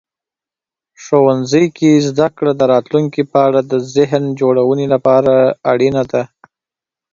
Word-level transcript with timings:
ښوونځي 1.03 1.65
کې 1.77 1.91
زده 2.07 2.27
کړه 2.37 2.51
د 2.55 2.61
راتلونکي 2.73 3.21
په 3.31 3.37
اړه 3.47 3.59
د 3.71 3.73
ذهن 3.95 4.23
جوړونې 4.39 4.85
لپاره 4.93 5.33
اړینه 5.71 6.03
ده. 6.11 6.23